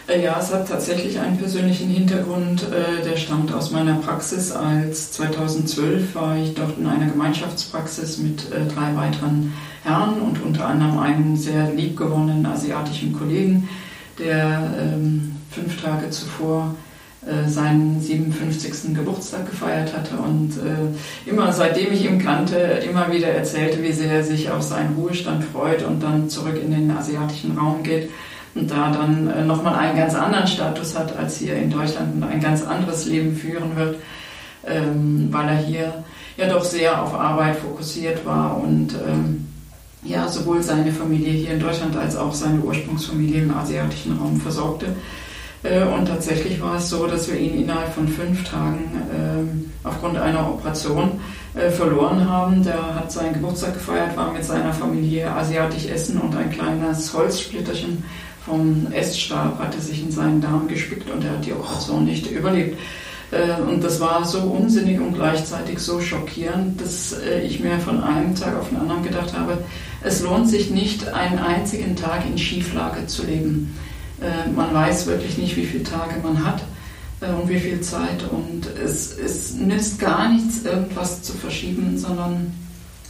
[0.09, 2.63] Äh, ja, es hat tatsächlich einen persönlichen Hintergrund.
[2.63, 4.53] Äh, der stammt aus meiner Praxis.
[4.53, 9.53] Als 2012 war ich dort in einer Gemeinschaftspraxis mit äh, drei weiteren
[9.85, 13.69] Herren und unter anderem einem sehr liebgewonnenen asiatischen Kollegen,
[14.19, 16.75] der ähm, fünf Tage zuvor
[17.47, 18.95] seinen 57.
[18.95, 24.13] Geburtstag gefeiert hatte und äh, immer seitdem ich ihn kannte, immer wieder erzählte, wie sehr
[24.13, 28.09] er sich auf seinen Ruhestand freut und dann zurück in den asiatischen Raum geht
[28.67, 32.41] da dann äh, nochmal einen ganz anderen Status hat als hier in Deutschland und ein
[32.41, 33.97] ganz anderes Leben führen wird,
[34.67, 36.05] ähm, weil er hier
[36.37, 39.47] ja doch sehr auf Arbeit fokussiert war und ähm,
[40.03, 44.87] ja sowohl seine Familie hier in Deutschland als auch seine Ursprungsfamilie im asiatischen Raum versorgte.
[45.63, 50.17] Äh, und tatsächlich war es so, dass wir ihn innerhalb von fünf Tagen äh, aufgrund
[50.17, 51.21] einer Operation
[51.55, 52.63] äh, verloren haben.
[52.63, 58.05] Der hat seinen Geburtstag gefeiert, war mit seiner Familie asiatisch essen und ein kleines Holzsplitterchen
[58.49, 62.79] vom Essstab hatte sich in seinen Darm gespickt und er hat die Operation nicht überlebt.
[63.31, 68.03] Äh, und das war so unsinnig und gleichzeitig so schockierend, dass äh, ich mir von
[68.03, 69.59] einem Tag auf den anderen gedacht habe,
[70.03, 73.77] es lohnt sich nicht, einen einzigen Tag in Schieflage zu leben.
[74.21, 76.63] Äh, man weiß wirklich nicht, wie viele Tage man hat
[77.21, 78.23] und wie viel Zeit.
[78.31, 82.55] Und es, es nützt gar nichts, irgendwas zu verschieben, sondern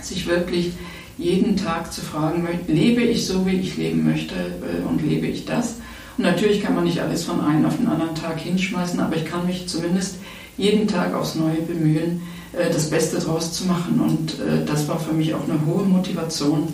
[0.01, 0.72] sich wirklich
[1.18, 5.44] jeden Tag zu fragen, lebe ich so, wie ich leben möchte äh, und lebe ich
[5.44, 5.74] das?
[6.16, 9.24] Und natürlich kann man nicht alles von einem auf den anderen Tag hinschmeißen, aber ich
[9.24, 10.16] kann mich zumindest
[10.57, 14.00] jeden Tag aufs Neue bemühen, äh, das Beste daraus zu machen.
[14.00, 16.68] Und äh, das war für mich auch eine hohe Motivation,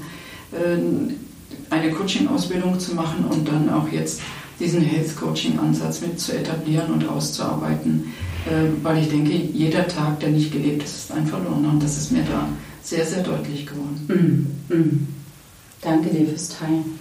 [1.70, 4.20] eine Coaching-Ausbildung zu machen und dann auch jetzt
[4.61, 8.14] diesen Health-Coaching-Ansatz mit zu etablieren und auszuarbeiten,
[8.85, 12.12] weil ich denke, jeder Tag, der nicht gelebt ist, ist ein verlorener und das ist
[12.12, 12.46] mir da
[12.85, 14.55] sehr, sehr deutlich geworden.
[14.68, 15.09] Mm, mm.
[15.81, 16.99] Danke dir fürs Teilen.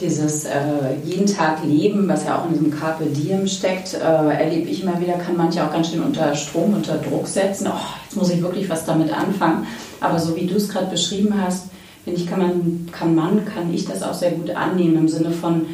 [0.00, 4.68] Dieses äh, jeden Tag Leben, was ja auch in diesem Carpe Diem steckt, äh, erlebe
[4.68, 7.68] ich immer wieder, kann manche auch ganz schön unter Strom, unter Druck setzen.
[7.68, 9.66] Oh, jetzt muss ich wirklich was damit anfangen.
[10.00, 11.66] Aber so wie du es gerade beschrieben hast,
[12.04, 15.30] finde ich, kann man, kann man, kann ich das auch sehr gut annehmen im Sinne
[15.30, 15.66] von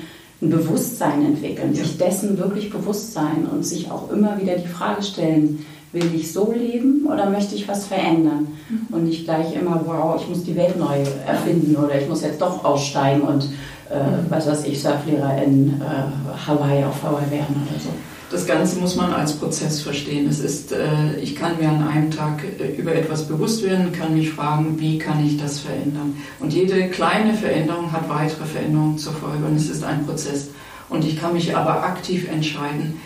[0.42, 1.82] ein Bewusstsein entwickeln, ja.
[1.82, 5.64] sich dessen wirklich bewusst sein und sich auch immer wieder die Frage stellen,
[6.00, 8.48] will ich so leben oder möchte ich was verändern?
[8.68, 8.94] Mhm.
[8.94, 12.40] Und nicht gleich immer, wow, ich muss die Welt neu erfinden oder ich muss jetzt
[12.40, 13.44] doch aussteigen und,
[13.90, 14.26] äh, mhm.
[14.28, 17.90] was weiß ich, Surflehrer in äh, Hawaii auf Hawaii werden oder so.
[18.30, 20.28] Das Ganze muss man als Prozess verstehen.
[20.28, 24.14] Es ist, äh, ich kann mir an einem Tag äh, über etwas bewusst werden, kann
[24.14, 26.14] mich fragen, wie kann ich das verändern?
[26.38, 30.50] Und jede kleine Veränderung hat weitere Veränderungen zur Folge und es ist ein Prozess.
[30.90, 33.00] Und ich kann mich aber aktiv entscheiden,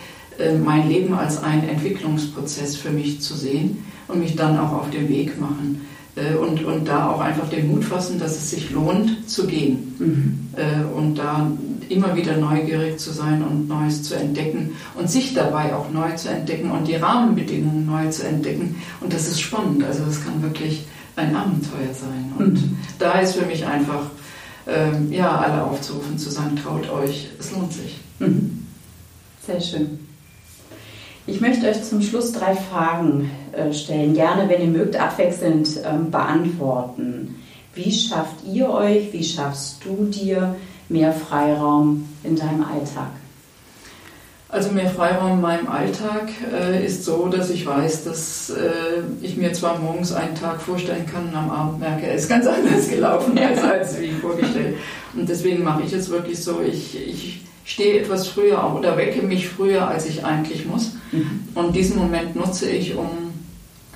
[0.63, 5.07] mein Leben als einen Entwicklungsprozess für mich zu sehen und mich dann auch auf den
[5.09, 5.81] Weg machen,
[6.15, 9.95] Äh, und, und da auch einfach den Mut fassen, dass es sich lohnt zu gehen.
[9.97, 10.39] Mhm.
[10.55, 11.49] Äh, und da
[11.89, 16.29] immer wieder neugierig zu sein und Neues zu entdecken und sich dabei auch neu zu
[16.29, 18.75] entdecken und die Rahmenbedingungen neu zu entdecken.
[19.01, 19.83] Und das ist spannend.
[19.83, 22.31] Also das kann wirklich ein Abenteuer sein.
[22.37, 22.77] Und mhm.
[22.99, 24.05] da ist für mich einfach,
[24.67, 27.99] ähm, ja, alle aufzurufen, zu sagen, traut euch, es lohnt sich.
[28.19, 28.67] Mhm.
[29.47, 29.99] Sehr schön.
[31.25, 36.11] Ich möchte euch zum Schluss drei Fragen äh, stellen, gerne, wenn ihr mögt, abwechselnd ähm,
[36.11, 37.35] beantworten.
[37.73, 40.55] Wie schafft ihr euch, wie schaffst du dir
[40.89, 43.11] mehr Freiraum in deinem Alltag?
[44.49, 49.37] Also mehr Freiraum in meinem Alltag äh, ist so, dass ich weiß, dass äh, ich
[49.37, 52.89] mir zwar morgens einen Tag vorstellen kann und am Abend merke, er ist ganz anders
[52.89, 54.75] gelaufen als, als wie vorgestellt.
[55.15, 59.21] Und deswegen mache ich es wirklich so, ich, ich stehe etwas früher auf oder wecke
[59.21, 60.93] mich früher, als ich eigentlich muss.
[61.11, 61.47] Mhm.
[61.55, 63.09] Und diesen Moment nutze ich, um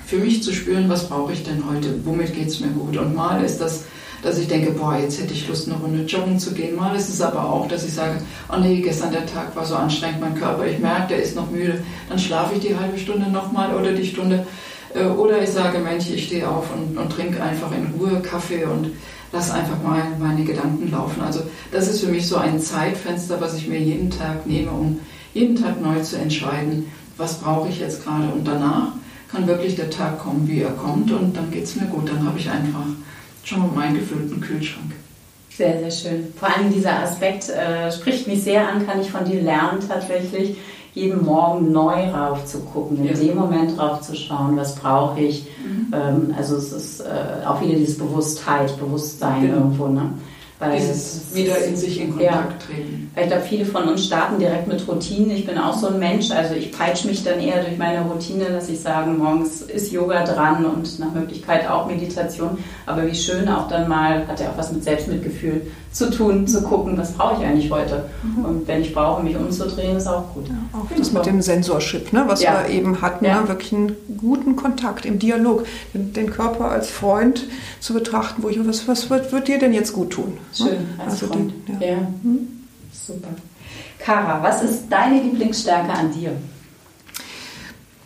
[0.06, 2.96] für mich zu spüren, was brauche ich denn heute, womit geht es mir gut.
[2.96, 3.84] Und mal ist das,
[4.22, 6.76] dass ich denke, boah, jetzt hätte ich Lust, eine Runde joggen zu gehen.
[6.76, 9.76] Mal ist es aber auch, dass ich sage, oh nee, gestern der Tag war so
[9.76, 11.84] anstrengend, mein Körper, ich merke, der ist noch müde.
[12.08, 14.46] Dann schlafe ich die halbe Stunde nochmal oder die Stunde.
[14.94, 18.64] Äh, oder ich sage, Mensch, ich stehe auf und, und trinke einfach in Ruhe Kaffee
[18.64, 18.92] und
[19.32, 21.22] lass einfach mal meine Gedanken laufen.
[21.22, 25.00] Also das ist für mich so ein Zeitfenster, was ich mir jeden Tag nehme, um
[25.34, 28.28] jeden Tag neu zu entscheiden, was brauche ich jetzt gerade.
[28.28, 28.92] Und danach
[29.30, 32.08] kann wirklich der Tag kommen, wie er kommt und dann geht es mir gut.
[32.08, 32.86] Dann habe ich einfach
[33.44, 34.92] schon mal meinen gefüllten Kühlschrank.
[35.50, 36.32] Sehr, sehr schön.
[36.38, 40.56] Vor allem dieser Aspekt äh, spricht mich sehr an, kann ich von dir lernen tatsächlich
[40.98, 43.12] jeden Morgen neu rauf zu gucken, in ja.
[43.12, 45.46] dem Moment drauf zu schauen, was brauche ich.
[45.64, 45.94] Mhm.
[45.94, 49.56] Ähm, also es ist äh, auch wieder dieses Bewusstheit, Bewusstsein genau.
[49.56, 49.88] irgendwo.
[49.88, 50.10] Ne?
[50.58, 53.12] Weil Dieses wieder in sich in Kontakt ja, treten.
[53.14, 55.30] Weil ich glaube, viele von uns starten direkt mit Routinen.
[55.30, 58.46] Ich bin auch so ein Mensch, also ich peitsche mich dann eher durch meine Routine,
[58.46, 62.58] dass ich sage, morgens ist Yoga dran und nach Möglichkeit auch Meditation.
[62.86, 66.62] Aber wie schön auch dann mal, hat ja auch was mit Selbstmitgefühl zu tun, zu
[66.62, 68.04] gucken, was brauche ich eigentlich heute.
[68.22, 68.44] Mhm.
[68.44, 70.48] Und wenn ich brauche, mich umzudrehen, ist auch gut.
[70.48, 72.62] Ja, auch das mit dem Sensorship, ne, was ja.
[72.62, 73.40] wir eben hatten, ja.
[73.40, 77.46] ne, wirklich einen guten Kontakt im Dialog, den, den, Körper als Freund
[77.80, 80.34] zu betrachten, wo ich, was, was wird, wird dir denn jetzt gut tun?
[80.58, 80.68] Ne?
[80.68, 81.52] Schön, als also Freund.
[81.66, 81.96] Den, ja.
[82.22, 82.48] Mhm.
[82.92, 83.28] Super.
[83.98, 86.32] Kara, was ist deine Lieblingsstärke an dir?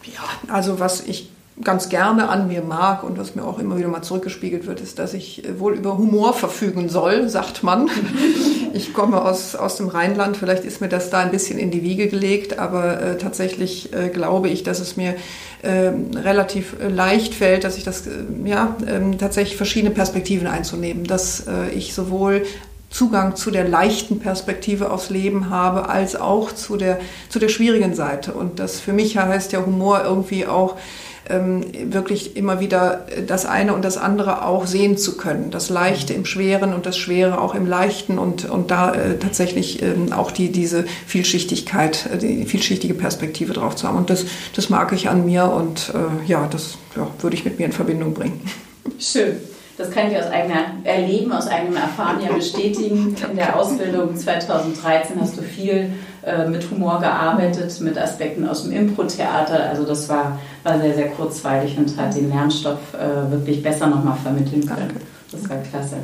[0.05, 1.32] Ja, also was ich
[1.63, 4.99] ganz gerne an mir mag und was mir auch immer wieder mal zurückgespiegelt wird, ist,
[4.99, 7.89] dass ich äh, wohl über Humor verfügen soll, sagt man.
[8.75, 11.83] Ich komme aus, aus dem Rheinland, vielleicht ist mir das da ein bisschen in die
[11.83, 15.15] Wiege gelegt, aber äh, tatsächlich äh, glaube ich, dass es mir
[15.63, 18.11] ähm, äh, relativ leicht fällt, dass ich das, äh,
[18.45, 22.45] ja, ähm, tatsächlich verschiedene Perspektiven einzunehmen, dass äh, ich sowohl
[22.91, 26.99] Zugang zu der leichten Perspektive aufs Leben habe, als auch zu der,
[27.29, 28.33] zu der schwierigen Seite.
[28.33, 30.77] Und das für mich heißt ja Humor irgendwie auch,
[31.29, 35.51] ähm, wirklich immer wieder das eine und das andere auch sehen zu können.
[35.51, 39.83] Das Leichte im Schweren und das Schwere auch im Leichten und, und da äh, tatsächlich
[39.83, 43.97] ähm, auch die, diese Vielschichtigkeit, äh, die vielschichtige Perspektive drauf zu haben.
[43.97, 47.59] Und das, das mag ich an mir und äh, ja, das ja, würde ich mit
[47.59, 48.41] mir in Verbindung bringen.
[48.99, 49.37] Schön.
[49.79, 53.17] Das kann ich aus eigenem Erleben, aus eigenem Erfahren ja bestätigen.
[53.31, 58.73] In der Ausbildung 2013 hast du viel äh, mit Humor gearbeitet, mit Aspekten aus dem
[58.73, 59.69] Impro-Theater.
[59.71, 64.17] Also das war, war sehr, sehr kurzweilig und hat den Lernstoff äh, wirklich besser nochmal
[64.23, 64.89] vermitteln können.
[64.89, 65.01] Danke.
[65.33, 65.97] Das war klasse.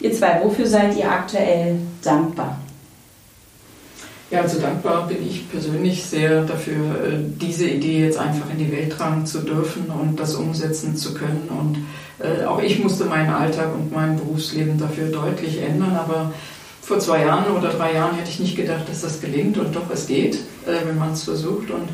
[0.00, 2.58] Ihr zwei, wofür seid ihr aktuell dankbar?
[4.30, 8.70] Ja, also dankbar bin ich persönlich sehr dafür, äh, diese Idee jetzt einfach in die
[8.70, 11.48] Welt tragen zu dürfen und das umsetzen zu können.
[11.48, 11.78] Und
[12.24, 16.32] äh, auch ich musste meinen Alltag und mein Berufsleben dafür deutlich ändern, aber
[16.88, 19.90] vor zwei Jahren oder drei Jahren hätte ich nicht gedacht, dass das gelingt und doch
[19.92, 21.70] es geht, äh, wenn man es versucht.
[21.70, 21.90] Und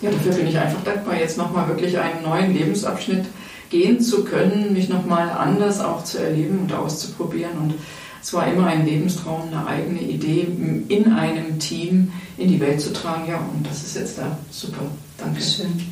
[0.00, 3.24] ja, dafür bin ich einfach dankbar, jetzt nochmal wirklich einen neuen Lebensabschnitt
[3.70, 7.58] gehen zu können, mich nochmal anders auch zu erleben und auszuprobieren.
[7.60, 7.74] Und
[8.22, 10.46] es war immer ein Lebenstraum, eine eigene Idee
[10.88, 13.28] in einem Team in die Welt zu tragen.
[13.28, 14.38] Ja, und das ist jetzt da.
[14.52, 14.82] Super.
[15.18, 15.82] Dankeschön.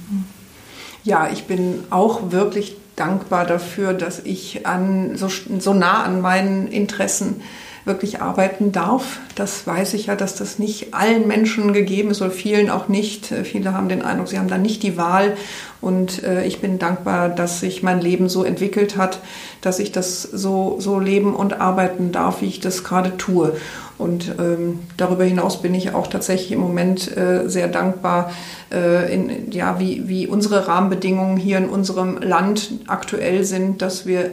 [1.03, 6.69] Ja, ich bin auch wirklich dankbar dafür, dass ich an, so, so nah an meinen
[6.69, 7.43] Interessen
[7.85, 9.19] wirklich arbeiten darf.
[9.35, 13.31] Das weiß ich ja, dass das nicht allen Menschen gegeben ist oder vielen auch nicht.
[13.31, 15.37] Äh, viele haben den Eindruck, sie haben da nicht die Wahl.
[15.81, 19.21] Und äh, ich bin dankbar, dass sich mein Leben so entwickelt hat,
[19.61, 23.55] dass ich das so, so leben und arbeiten darf, wie ich das gerade tue.
[23.97, 28.33] Und ähm, darüber hinaus bin ich auch tatsächlich im Moment äh, sehr dankbar,
[28.73, 34.33] äh, in, ja, wie, wie unsere Rahmenbedingungen hier in unserem Land aktuell sind, dass wir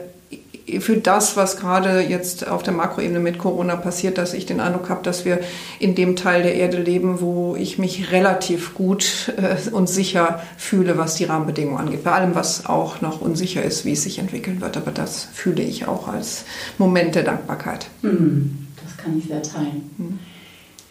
[0.80, 4.88] für das, was gerade jetzt auf der Makroebene mit Corona passiert, dass ich den Eindruck
[4.88, 5.40] habe, dass wir
[5.78, 10.98] in dem Teil der Erde leben, wo ich mich relativ gut äh, und sicher fühle,
[10.98, 12.04] was die Rahmenbedingungen angeht.
[12.04, 14.76] Bei allem, was auch noch unsicher ist, wie es sich entwickeln wird.
[14.76, 16.44] Aber das fühle ich auch als
[16.78, 17.86] Moment der Dankbarkeit.
[18.02, 19.90] Hm, das kann ich sehr teilen.
[19.96, 20.18] Hm.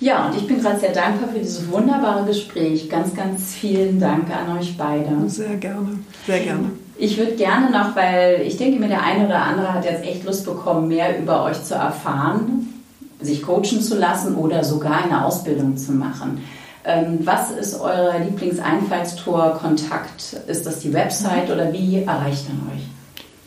[0.01, 2.89] Ja, und ich bin gerade sehr dankbar für dieses wunderbare Gespräch.
[2.89, 5.29] Ganz, ganz vielen Dank an euch beide.
[5.29, 6.71] Sehr gerne, sehr gerne.
[7.01, 10.23] Ich würde gerne noch, weil ich denke mir, der eine oder andere hat jetzt echt
[10.23, 12.83] Lust bekommen, mehr über euch zu erfahren,
[13.19, 16.43] sich coachen zu lassen oder sogar eine Ausbildung zu machen.
[16.85, 20.33] Ähm, was ist euer Lieblingseinfallstor-Kontakt?
[20.45, 22.83] Ist das die Website oder wie erreicht man euch?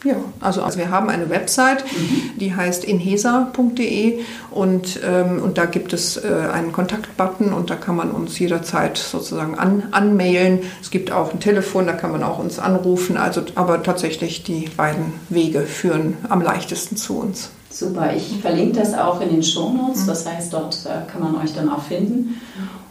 [0.05, 2.39] Ja, also, also wir haben eine Website, mhm.
[2.39, 7.97] die heißt inhesa.de und, ähm, und da gibt es äh, einen Kontaktbutton und da kann
[7.97, 10.61] man uns jederzeit sozusagen an, anmailen.
[10.83, 13.17] Es gibt auch ein Telefon, da kann man auch uns anrufen.
[13.17, 17.51] Also, aber tatsächlich die beiden Wege führen am leichtesten zu uns.
[17.75, 20.07] Super, ich verlinke das auch in den Shownotes, mhm.
[20.07, 22.41] das heißt, dort äh, kann man euch dann auch finden.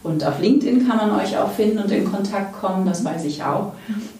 [0.02, 3.42] Und auf LinkedIn kann man euch auch finden und in Kontakt kommen, das weiß ich
[3.42, 3.72] auch.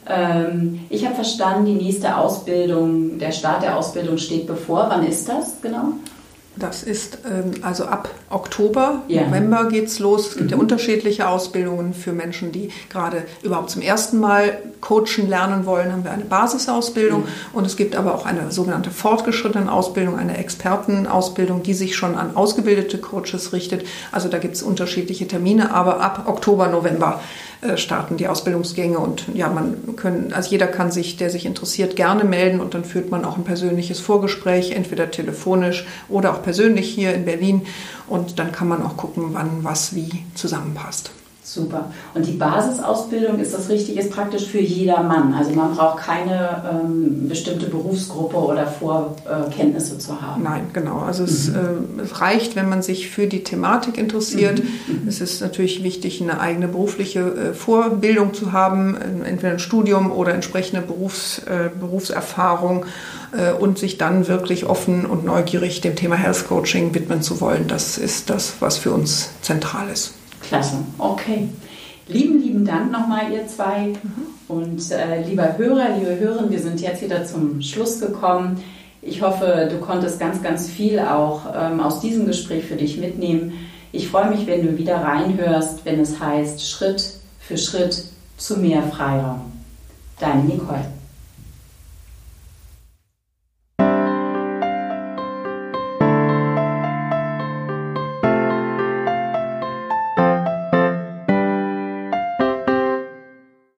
[0.08, 4.86] Ähm, ich habe verstanden, die nächste Ausbildung, der Start der Ausbildung steht bevor.
[4.88, 5.92] Wann ist das genau?
[6.56, 9.26] Das ist ähm, also ab Oktober, ja.
[9.26, 10.28] November geht es los.
[10.28, 10.56] Es gibt mhm.
[10.56, 16.04] ja unterschiedliche Ausbildungen für Menschen, die gerade überhaupt zum ersten Mal coachen lernen wollen, haben
[16.04, 17.22] wir eine Basisausbildung.
[17.22, 17.28] Mhm.
[17.54, 22.36] Und es gibt aber auch eine sogenannte fortgeschrittene Ausbildung, eine Expertenausbildung, die sich schon an
[22.36, 23.84] ausgebildete Coaches richtet.
[24.12, 27.20] Also da gibt es unterschiedliche Termine, aber ab Oktober, November
[27.76, 32.24] starten die Ausbildungsgänge und ja, man können, also jeder kann sich, der sich interessiert, gerne
[32.24, 37.14] melden und dann führt man auch ein persönliches Vorgespräch, entweder telefonisch oder auch persönlich hier
[37.14, 37.62] in Berlin
[38.06, 41.10] und dann kann man auch gucken, wann was wie zusammenpasst.
[41.46, 41.92] Super.
[42.14, 45.34] Und die Basisausbildung, ist das richtig, ist praktisch für jedermann.
[45.34, 50.42] Also man braucht keine ähm, bestimmte Berufsgruppe oder Vorkenntnisse zu haben.
[50.42, 51.00] Nein, genau.
[51.00, 51.28] Also mhm.
[51.28, 54.64] es, äh, es, reicht, wenn man sich für die Thematik interessiert.
[54.64, 55.02] Mhm.
[55.02, 55.08] mhm.
[55.08, 60.12] Es ist natürlich wichtig, eine eigene berufliche äh, Vorbildung zu haben, äh, entweder ein Studium
[60.12, 62.86] oder entsprechende Berufs, äh, Berufserfahrung
[63.36, 67.68] äh, und sich dann wirklich offen und neugierig dem Thema Health Coaching widmen zu wollen.
[67.68, 70.14] Das ist das, was für uns zentral ist.
[70.48, 71.48] Klasse, okay.
[72.06, 73.88] Lieben, lieben Dank nochmal, ihr zwei.
[73.88, 74.34] Mhm.
[74.46, 78.62] Und äh, lieber Hörer, liebe Hörerin, wir sind jetzt wieder zum Schluss gekommen.
[79.00, 83.52] Ich hoffe, du konntest ganz, ganz viel auch ähm, aus diesem Gespräch für dich mitnehmen.
[83.92, 88.04] Ich freue mich, wenn du wieder reinhörst, wenn es heißt Schritt für Schritt
[88.36, 89.40] zu mehr Freiraum.
[90.20, 90.84] Deine Nicole.